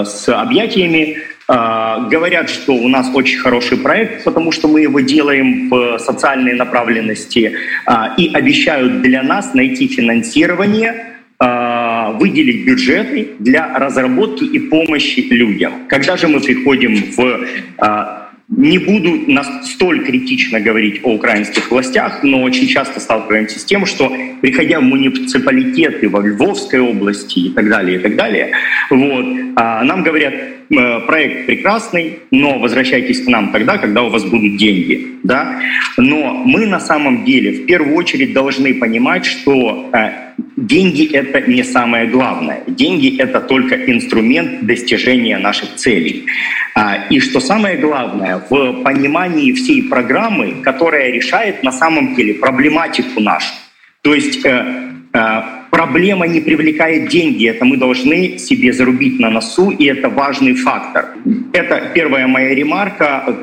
с 0.05 0.29
объятиями, 0.29 1.17
говорят, 1.47 2.49
что 2.49 2.73
у 2.73 2.87
нас 2.87 3.09
очень 3.13 3.39
хороший 3.39 3.77
проект, 3.77 4.23
потому 4.23 4.51
что 4.51 4.67
мы 4.67 4.81
его 4.81 4.99
делаем 4.99 5.67
в 5.69 5.97
социальной 5.97 6.53
направленности 6.53 7.55
и 8.17 8.31
обещают 8.33 9.01
для 9.01 9.23
нас 9.23 9.53
найти 9.55 9.87
финансирование 9.87 11.05
выделить 12.19 12.65
бюджеты 12.65 13.29
для 13.39 13.77
разработки 13.79 14.43
и 14.43 14.59
помощи 14.59 15.21
людям. 15.21 15.87
Когда 15.87 16.17
же 16.17 16.27
мы 16.27 16.39
приходим 16.41 17.13
в 17.15 18.18
не 18.49 18.79
буду 18.79 19.27
столь 19.63 20.05
критично 20.05 20.59
говорить 20.59 21.01
о 21.03 21.13
украинских 21.13 21.69
властях, 21.71 22.23
но 22.23 22.41
очень 22.41 22.67
часто 22.67 22.99
сталкиваемся 22.99 23.59
с 23.59 23.63
тем, 23.63 23.85
что 23.85 24.11
приходя 24.41 24.79
в 24.79 24.83
муниципалитеты 24.83 26.09
во 26.09 26.21
Львовской 26.21 26.79
области 26.79 27.39
и 27.39 27.49
так 27.49 27.69
далее, 27.69 27.99
и 27.99 27.99
так 27.99 28.15
далее, 28.15 28.51
вот, 28.89 29.25
а, 29.55 29.83
нам 29.83 30.03
говорят, 30.03 30.33
проект 30.69 31.47
прекрасный, 31.47 32.19
но 32.31 32.59
возвращайтесь 32.59 33.21
к 33.21 33.27
нам 33.27 33.51
тогда, 33.51 33.77
когда 33.77 34.03
у 34.03 34.09
вас 34.09 34.23
будут 34.23 34.57
деньги. 34.57 35.15
Да? 35.23 35.59
Но 35.97 36.33
мы 36.45 36.65
на 36.65 36.79
самом 36.79 37.25
деле 37.25 37.51
в 37.51 37.65
первую 37.65 37.95
очередь 37.95 38.33
должны 38.33 38.73
понимать, 38.73 39.25
что 39.25 39.89
э, 39.93 40.11
деньги— 40.55 41.05
это 41.13 41.41
не 41.41 41.63
самое 41.63 42.07
главное. 42.07 42.63
Деньги— 42.67 43.17
это 43.19 43.39
только 43.41 43.75
инструмент 43.75 44.65
достижения 44.65 45.37
наших 45.37 45.75
целей. 45.75 46.25
А, 46.75 47.07
и 47.09 47.19
что 47.19 47.39
самое 47.39 47.77
главное, 47.77 48.41
в 48.49 48.83
понимании 48.83 49.51
всей 49.53 49.83
программы, 49.83 50.61
которая 50.63 51.11
решает 51.11 51.63
на 51.63 51.71
самом 51.71 52.15
деле 52.15 52.35
проблематику 52.35 53.19
нашу. 53.19 53.53
То 54.01 54.13
есть 54.13 54.45
э, 54.45 54.91
э, 55.13 55.41
проблема 55.79 56.27
не 56.27 56.41
привлекает 56.41 57.07
деньги, 57.07 57.47
это 57.47 57.63
мы 57.63 57.77
должны 57.77 58.37
себе 58.37 58.73
зарубить 58.73 59.17
на 59.17 59.29
носу, 59.29 59.69
и 59.69 59.85
это 59.85 60.09
важный 60.09 60.53
фактор. 60.53 61.05
Это 61.53 61.91
первая 61.93 62.27
моя 62.27 62.53
ремарка, 62.53 63.37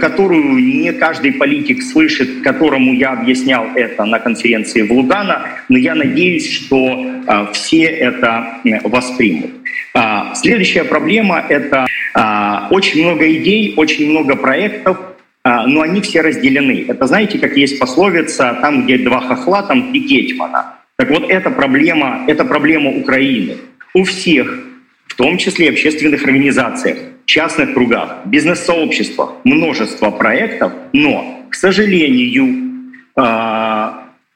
которую 0.00 0.54
не 0.54 0.92
каждый 0.92 1.32
политик 1.32 1.82
слышит, 1.82 2.40
которому 2.42 2.94
я 2.94 3.12
объяснял 3.12 3.66
это 3.74 4.06
на 4.06 4.18
конференции 4.20 4.80
в 4.80 4.90
Лугана, 4.90 5.42
но 5.68 5.76
я 5.76 5.94
надеюсь, 5.94 6.50
что 6.50 6.76
э, 6.78 7.46
все 7.52 7.82
это 7.82 8.60
воспримут. 8.84 9.50
А, 9.92 10.34
следующая 10.34 10.84
проблема— 10.84 11.44
это 11.50 11.86
а, 12.14 12.68
очень 12.70 13.04
много 13.04 13.30
идей, 13.34 13.74
очень 13.76 14.10
много 14.10 14.36
проектов, 14.36 14.96
а, 15.44 15.66
но 15.66 15.82
они 15.82 16.00
все 16.00 16.22
разделены. 16.22 16.86
Это 16.88 17.06
знаете, 17.06 17.38
как 17.38 17.54
есть 17.58 17.78
пословица 17.78 18.56
«там, 18.62 18.84
где 18.84 18.96
два 18.96 19.20
хохла, 19.20 19.62
там 19.62 19.90
три 19.90 20.00
гетьмана». 20.00 20.81
Так 20.98 21.10
вот, 21.10 21.30
эта 21.30 21.50
проблема, 21.50 22.24
это 22.28 22.44
проблема 22.44 22.90
Украины. 22.90 23.56
У 23.94 24.04
всех, 24.04 24.62
в 25.06 25.14
том 25.16 25.38
числе 25.38 25.70
общественных 25.70 26.24
организациях, 26.24 26.98
частных 27.24 27.74
кругах, 27.74 28.26
бизнес-сообществах, 28.26 29.36
множество 29.44 30.10
проектов, 30.10 30.72
но, 30.92 31.46
к 31.50 31.54
сожалению, 31.54 32.92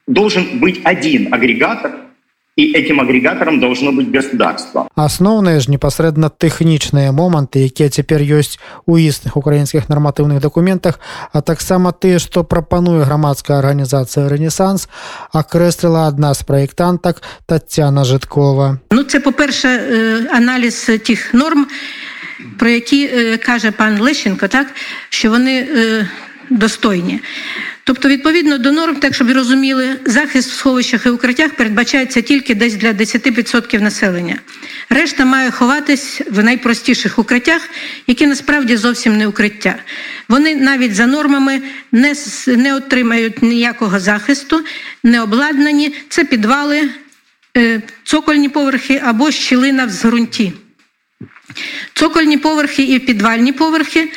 должен 0.06 0.58
быть 0.58 0.80
один 0.84 1.32
агрегатор, 1.32 1.92
і 2.55 2.73
этим 2.75 2.99
агрегатором 2.99 3.59
должно 3.59 3.91
быть 3.91 4.11
государство 4.11 4.87
асноўныя 4.95 5.59
ж 5.63 5.71
непасрэдна 5.71 6.27
тэхнічныя 6.27 7.15
моманты 7.15 7.63
якія 7.63 7.87
цяпер 7.87 8.19
ёсць 8.19 8.59
у 8.85 8.99
існых 8.99 9.39
украінскіх 9.39 9.87
нарматыўных 9.87 10.43
дакументах 10.43 10.99
а 11.31 11.41
таксама 11.41 11.95
тыя 11.95 12.19
што 12.19 12.43
прапануе 12.43 13.07
грамадская 13.07 13.57
арганізацыя 13.63 14.27
рэнесанс 14.27 14.91
акрэсліла 15.31 16.11
адна 16.11 16.33
з 16.35 16.43
праектантак 16.43 17.23
татяна 17.47 18.03
жыткова 18.03 18.83
ну 18.91 19.03
це 19.03 19.19
по-перше 19.19 19.69
аналіз 20.31 20.91
тих 21.07 21.33
норм 21.33 21.67
про 22.59 22.69
які 22.69 23.37
каже 23.37 23.71
пан 23.71 24.01
лещенко 24.01 24.47
так 24.47 24.67
що 25.09 25.29
вони 25.29 25.67
достойні 26.49 27.19
Тобто, 27.86 28.08
відповідно 28.08 28.58
до 28.58 28.72
норм, 28.72 28.96
так 28.96 29.14
щоб 29.14 29.30
розуміли, 29.30 29.96
захист 30.04 30.50
в 30.50 30.54
сховищах 30.54 31.06
і 31.06 31.08
укриттях 31.08 31.50
передбачається 31.50 32.20
тільки 32.20 32.54
десь 32.54 32.74
для 32.74 32.92
10% 32.92 33.80
населення. 33.80 34.38
Решта 34.90 35.24
має 35.24 35.50
ховатись 35.50 36.20
в 36.30 36.44
найпростіших 36.44 37.18
укриттях, 37.18 37.68
які 38.06 38.26
насправді 38.26 38.76
зовсім 38.76 39.18
не 39.18 39.26
укриття. 39.26 39.76
Вони 40.28 40.54
навіть 40.54 40.94
за 40.94 41.06
нормами 41.06 41.62
не 41.92 42.14
не 42.46 42.74
отримають 42.74 43.42
ніякого 43.42 44.00
захисту, 44.00 44.64
не 45.04 45.22
обладнані. 45.22 45.94
Це 46.08 46.24
підвали, 46.24 46.90
е, 47.56 47.82
цокольні 48.04 48.48
поверхи 48.48 49.02
або 49.04 49.30
щілина 49.30 49.86
в 49.86 49.90
зґрунті. 49.90 50.52
Цокольні 51.94 52.38
поверхи 52.38 52.82
і 52.82 52.98
підвальні 52.98 53.52
поверхи 53.52 54.08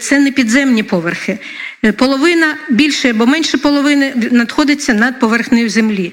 це 0.00 0.18
не 0.18 0.30
підземні 0.30 0.82
поверхи. 0.82 1.38
Е, 1.84 1.92
половина 1.92 2.56
більше 2.70 3.10
або 3.10 3.26
менше 3.26 3.58
половини 3.58 4.12
надходиться 4.30 4.94
над 4.94 5.20
поверхнею 5.20 5.68
землі. 5.68 6.12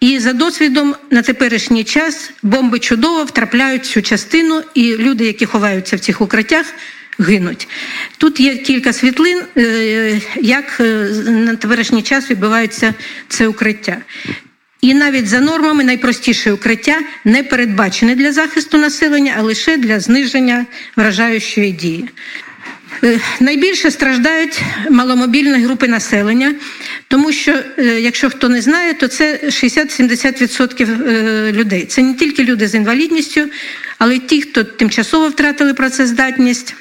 І 0.00 0.18
за 0.18 0.32
досвідом 0.32 0.94
на 1.10 1.22
теперішній 1.22 1.84
час 1.84 2.30
бомби 2.42 2.78
чудово 2.78 3.24
втрапляють 3.24 3.86
цю 3.86 4.02
частину, 4.02 4.62
і 4.74 4.96
люди, 4.96 5.24
які 5.24 5.46
ховаються 5.46 5.96
в 5.96 6.00
цих 6.00 6.20
укриттях, 6.20 6.66
гинуть. 7.18 7.68
Тут 8.18 8.40
є 8.40 8.56
кілька 8.56 8.92
світлин, 8.92 9.42
е, 9.56 10.20
як 10.36 10.80
на 11.26 11.56
теперішній 11.56 12.02
час 12.02 12.30
відбувається 12.30 12.94
це 13.28 13.48
укриття. 13.48 13.96
І 14.80 14.94
навіть 14.94 15.28
за 15.28 15.40
нормами 15.40 15.84
найпростіше 15.84 16.52
укриття 16.52 17.00
не 17.24 17.42
передбачене 17.42 18.14
для 18.14 18.32
захисту 18.32 18.78
населення, 18.78 19.34
а 19.38 19.42
лише 19.42 19.76
для 19.76 20.00
зниження 20.00 20.66
вражаючої 20.96 21.72
дії. 21.72 22.08
Е, 23.04 23.20
найбільше 23.40 23.90
страждають 23.90 24.62
маломобільні 24.90 25.64
групи 25.64 25.88
населення, 25.88 26.54
тому 27.08 27.32
що, 27.32 27.52
е, 27.78 27.84
якщо 27.84 28.30
хто 28.30 28.48
не 28.48 28.62
знає, 28.62 28.94
то 28.94 29.08
це 29.08 29.40
60-70% 29.44 31.08
е, 31.08 31.52
людей. 31.52 31.84
Це 31.84 32.02
не 32.02 32.14
тільки 32.14 32.44
люди 32.44 32.68
з 32.68 32.74
інвалідністю, 32.74 33.40
але 33.98 34.16
й 34.16 34.18
ті, 34.18 34.42
хто 34.42 34.64
тимчасово 34.64 35.28
втратили 35.28 35.74
працездатність. 35.74 36.74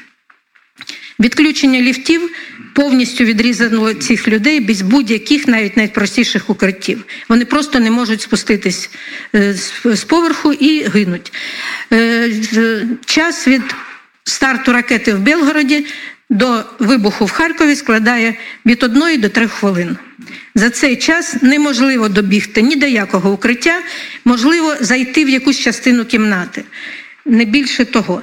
Відключення 1.20 1.82
ліфтів 1.82 2.30
повністю 2.74 3.24
відрізано 3.24 3.94
цих 3.94 4.28
людей 4.28 4.60
без 4.60 4.82
будь-яких 4.82 5.48
навіть 5.48 5.78
найпростіших 5.78 6.50
укриттів. 6.50 7.06
Вони 7.30 7.46
просто 7.46 7.80
не 7.80 7.92
можуть 7.92 8.22
спуститись 8.22 8.90
з 9.86 10.04
поверху 10.04 10.54
і 10.54 10.84
гинуть. 10.84 11.34
Час 13.06 13.48
від 13.48 13.62
старту 14.26 14.74
ракети 14.74 15.14
в 15.14 15.20
Белгороді 15.20 15.86
до 16.30 16.64
вибуху 16.80 17.26
в 17.26 17.32
Харкові 17.32 17.76
складає 17.76 18.36
від 18.66 18.84
одної 18.84 19.18
до 19.18 19.30
трьох 19.30 19.52
хвилин. 19.52 19.98
За 20.56 20.70
цей 20.70 20.96
час 20.96 21.36
неможливо 21.42 22.10
добігти 22.10 22.62
ні 22.62 22.76
до 22.76 22.86
якого 22.86 23.32
укриття, 23.32 23.82
можливо 24.26 24.76
зайти 24.80 25.26
в 25.26 25.30
якусь 25.30 25.60
частину 25.60 26.06
кімнати. 26.06 26.64
Не 27.26 27.46
більше 27.46 27.86
того. 27.86 28.22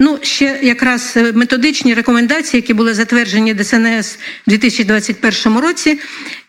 Ну, 0.00 0.18
ще 0.22 0.58
якраз 0.62 1.18
методичні 1.34 1.94
рекомендації, 1.94 2.60
які 2.60 2.74
були 2.74 2.94
затверджені 2.94 3.54
ДСНС 3.54 4.18
у 4.46 4.50
2021 4.50 5.58
році, 5.58 6.00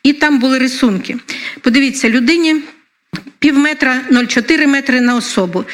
і 0.04 0.14
там 0.14 0.40
були 0.40 0.60
рисунки. 0.60 1.16
Подивіться, 1.62 2.10
людині 2.10 2.56
пів 3.40 3.58
метра 3.58 4.02
0,4 4.12 4.68
метри 4.68 5.02
на 5.02 5.16
особу. 5.16 5.66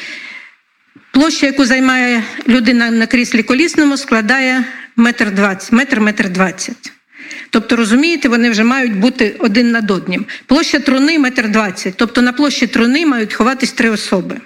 Площа, 1.14 1.46
яку 1.46 1.64
займає 1.64 2.22
людина 2.48 2.90
на 2.90 3.06
кріслі 3.06 3.42
колісному, 3.42 3.96
складає 3.96 4.64
метр 4.96 5.30
двадцять, 5.30 5.72
метр 5.72 6.00
метр 6.00 6.28
двадцять. 6.28 6.92
Тобто, 7.50 7.76
розумієте, 7.76 8.28
вони 8.28 8.50
вже 8.50 8.64
мають 8.64 8.96
бути 8.96 9.36
один 9.38 9.70
над 9.70 9.90
одним. 9.90 10.26
Площа 10.46 10.78
труни 10.78 11.18
метр 11.18 11.48
двадцять. 11.48 11.94
Тобто 11.96 12.22
на 12.22 12.32
площі 12.32 12.66
труни 12.66 13.06
мають 13.06 13.34
ховатись 13.34 13.72
три 13.72 13.90
особи. 13.90 14.36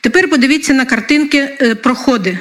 Тепер 0.00 0.30
подивіться 0.30 0.74
на 0.74 0.84
картинки 0.84 1.56
е, 1.62 1.74
проходи. 1.74 2.38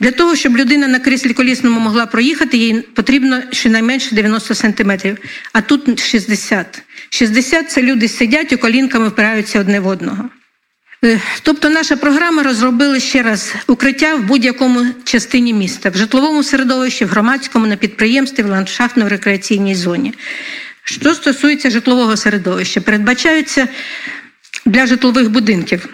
Для 0.00 0.10
того, 0.10 0.36
щоб 0.36 0.56
людина 0.56 0.88
на 0.88 0.98
кріслі 0.98 1.32
колісному 1.32 1.80
могла 1.80 2.06
проїхати, 2.06 2.56
їй 2.56 2.74
потрібно 2.74 3.42
щонайменше 3.52 4.14
90 4.14 4.54
сантиметрів, 4.54 5.18
а 5.52 5.60
тут 5.60 6.00
60. 6.00 6.82
60– 7.10 7.70
це 7.70 7.82
люди 7.82 8.08
сидять 8.08 8.52
і 8.52 8.56
колінками 8.56 9.08
впираються 9.08 9.60
одне 9.60 9.80
в 9.80 9.86
одного. 9.86 10.30
Е, 11.04 11.20
тобто, 11.42 11.70
наша 11.70 11.96
програма 11.96 12.42
розробила 12.42 13.00
ще 13.00 13.22
раз 13.22 13.54
укриття 13.66 14.14
в 14.14 14.24
будь-якому 14.24 14.86
частині 15.04 15.54
міста, 15.54 15.90
в 15.90 15.96
житловому 15.96 16.42
середовищі, 16.42 17.04
в 17.04 17.08
громадському, 17.08 17.66
на 17.66 17.76
підприємстві, 17.76 18.42
в 18.42 18.46
ландшафтно-рекреаційній 18.46 19.74
зоні. 19.74 20.14
Що 20.84 21.14
стосується 21.14 21.70
житлового 21.70 22.16
середовища, 22.16 22.80
передбачаються 22.80 23.68
для 24.66 24.86
житлових 24.86 25.30
будинків. 25.30 25.88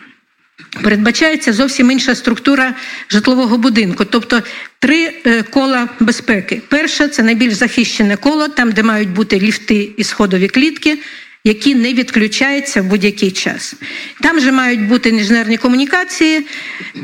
Передбачається 0.83 1.53
зовсім 1.53 1.91
інша 1.91 2.15
структура 2.15 2.75
житлового 3.11 3.59
будинку, 3.59 4.05
тобто 4.05 4.43
три 4.79 5.13
е, 5.27 5.43
кола 5.43 5.89
безпеки. 6.01 6.63
Перше 6.69 7.09
це 7.09 7.23
найбільш 7.23 7.55
захищене 7.55 8.17
коло, 8.17 8.49
там, 8.49 8.73
де 8.73 8.83
мають 8.83 9.09
бути 9.11 9.41
ліфти 9.41 9.91
і 9.97 10.05
сходові 10.05 10.49
клітки 10.49 10.99
які 11.47 11.75
не 11.75 11.95
відключаються 11.95 12.83
в 12.83 12.85
будь-який 12.85 13.31
час. 13.31 13.75
Там 14.21 14.41
же 14.41 14.53
мають 14.53 14.89
бути 14.89 15.09
інженерні 15.09 15.57
комунікації. 15.57 16.47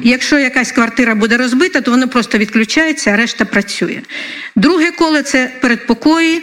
Якщо 0.03 0.39
якась 0.39 0.73
квартира 0.73 1.15
буде 1.15 1.37
розбита, 1.37 1.81
то 1.81 1.91
воно 1.91 2.09
просто 2.09 2.39
відключається, 2.39 3.11
а 3.11 3.17
решта 3.17 3.45
працює. 3.45 4.01
Друге 4.57 4.91
коло 4.91 5.23
це 5.23 5.53
передпокої 5.61 6.43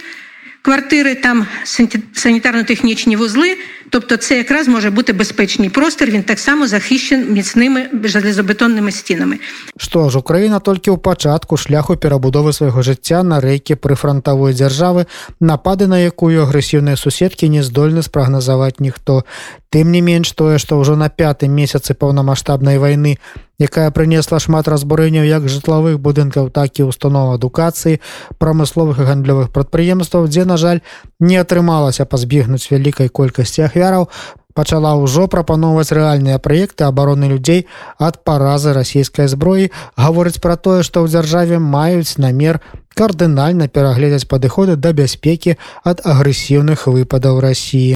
квартири, 0.62 1.14
там 1.14 1.46
сані- 1.64 2.02
санітарно-технічні 2.14 3.16
вузли. 3.16 3.56
Тобто, 3.90 4.16
це 4.16 4.36
якраз 4.38 4.68
може 4.68 4.90
бути 4.90 5.12
безпечний 5.12 5.70
простір. 5.70 6.10
Він 6.10 6.22
так 6.22 6.38
само 6.38 6.66
захищений 6.66 7.26
міцними 7.28 7.86
железобетонними 8.04 8.92
стінами. 8.92 9.38
Што 9.76 10.10
ж 10.10 10.18
Украіна 10.18 10.58
толькі 10.58 10.90
ў 10.90 10.98
пачатку 10.98 11.56
шляху 11.56 11.94
перабудовы 11.94 12.52
свайго 12.52 12.82
жыцця 12.82 13.22
на 13.22 13.40
рэйкі 13.40 13.74
прыфрантавой 13.76 14.52
дзяржавы, 14.52 15.06
напады 15.40 15.86
на 15.86 15.98
якую 15.98 16.42
агрэсіўныя 16.42 16.96
суседкі 16.96 17.48
не 17.48 17.62
здольны 17.62 18.02
спрагназаваць 18.02 18.80
ніхто. 18.80 19.24
Тым 19.69 19.91
не 19.93 20.01
менш 20.01 20.31
тое, 20.33 20.57
што 20.57 20.79
ўжо 20.81 20.95
на 20.97 21.09
пятым 21.09 21.53
месяцы 21.53 21.93
паўнамасштабнай 21.93 22.81
вайны, 22.81 23.19
якая 23.61 23.91
прынесла 23.93 24.39
шмат 24.41 24.65
разбурэнняў 24.65 25.29
як 25.29 25.45
жытлавых 25.45 25.99
будынкаў, 26.01 26.49
так 26.49 26.73
і 26.81 26.89
устаноў 26.89 27.37
адукацыі, 27.37 28.01
прамысловых 28.41 28.97
і 28.97 29.05
гандлёвых 29.05 29.53
прадпрыемстваў, 29.53 30.25
дзе, 30.25 30.45
на 30.49 30.57
жаль, 30.57 30.81
не 31.19 31.37
атрымалася 31.37 32.09
пазбегнуць 32.09 32.65
вялікай 32.71 33.13
колькасці 33.13 33.69
ахвяраў, 33.69 34.09
пачала 34.57 34.95
ўжо 34.97 35.29
прапаноўваць 35.31 35.93
рэальныя 35.93 36.41
праекты 36.41 36.83
абароны 36.89 37.29
людзей 37.29 37.67
ад 38.01 38.19
паразы 38.25 38.73
расійскай 38.73 39.29
зброі 39.31 39.69
гаворыць 39.95 40.41
пра 40.43 40.57
тое 40.57 40.81
што 40.83 41.05
ў 41.05 41.13
дзяржаве 41.13 41.61
маюць 41.61 42.17
намер 42.17 42.59
кардынальна 42.97 43.69
перагледзяць 43.69 44.27
падыходы 44.27 44.75
да 44.75 44.91
бяспекі 44.91 45.55
ад 45.85 46.03
агрэсіўных 46.03 46.89
выпадаў 46.89 47.39
рассіі 47.45 47.95